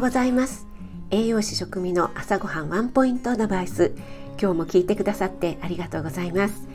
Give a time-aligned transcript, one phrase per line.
[0.00, 0.66] ございます。
[1.10, 3.92] 栄養士食味の朝ごはんワンポイントアドバイス。
[4.40, 6.66] 今日も聞いてくださってありがとうございます。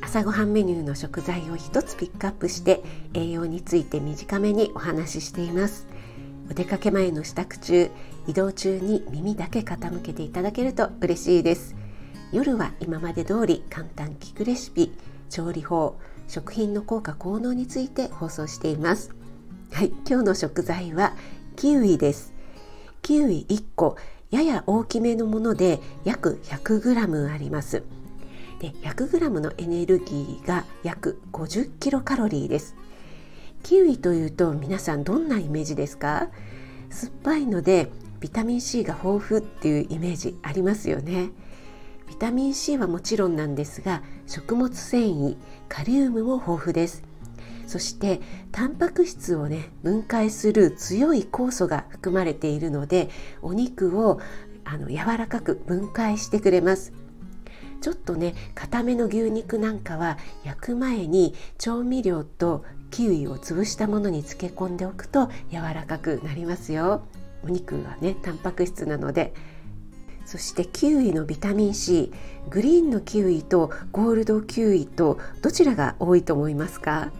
[0.00, 2.82] 朝ごはんメニューの食材を一つピックアップして
[3.14, 5.86] 栄養について短めにお話ししています。
[6.50, 7.90] お出かけ前の支度中
[8.26, 11.76] 移動中に耳だけ傾けていただけると嬉しいです。
[12.32, 14.92] 夜は今まで通り簡単聞くレシピ
[15.30, 19.14] 調理法食品の効果効能について放送しています。
[19.70, 21.14] はい今日の食材は
[21.54, 22.33] キウイです。
[23.04, 23.96] キウイ1個
[24.30, 27.82] やや大きめのもので約 100g あります。
[28.60, 32.74] で 100g のエネルギーが約50キロカロリーです。
[33.62, 36.30] キウイというと皆さんどんなイメージですか？
[36.88, 37.90] 酸っぱいので
[38.20, 41.28] ビタミン C が豊富っていうイメージありますよね。
[42.08, 45.36] ビタミン C はもちろんなんですが食物繊維
[45.68, 47.02] カリウムも豊富です。
[47.66, 48.20] そして
[48.52, 53.08] タンパク質をね分解する強い酵素が含まれているので
[53.42, 54.20] お肉を
[54.64, 56.92] あの柔らかく分解してくれます。
[57.80, 67.02] ちょっとね固めの牛肉なんかは焼く前に調味料とキウイを潰したものに漬け込んでおくと柔らかくなりますよ。
[67.42, 69.34] お肉はねタンパク質なので。
[70.26, 72.10] そしてキウイのビタミン C
[72.48, 77.12] グリーンのキウイとゴールドキウイとどちらが多いと思いますか？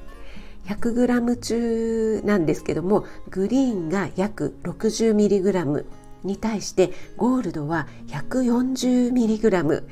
[0.67, 5.85] 100g 中なんですけどもグリーンが約 60mg
[6.25, 9.85] に対してゴールドは 140mg、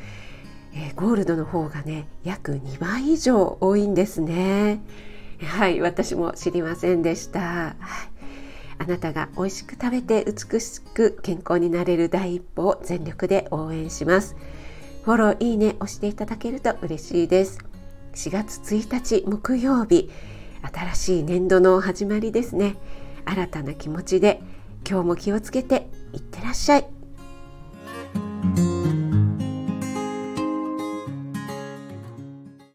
[0.75, 4.81] えー、ゴールドの方がね約2倍以上多いんですね。
[5.45, 7.75] はい私も知りませんでした、
[8.78, 14.37] あなたが美味しく食べて美しく健康になれる第一歩を全力で応援します。
[15.05, 17.59] フォローいいね押していただけると嬉しいです。
[18.15, 20.11] 4月1日木曜日
[20.63, 22.77] 新しい年度の始まりですね。
[23.25, 24.41] 新たな気持ちで
[24.89, 27.02] 今日も気をつけていってらっしゃい。